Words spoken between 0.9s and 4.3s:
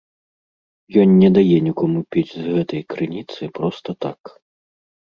Ён не дае нікому піць з гэтай крыніцы проста так.